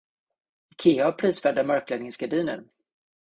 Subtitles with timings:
[0.71, 2.63] Ikea har prisvärda mörkläggningsgardiner.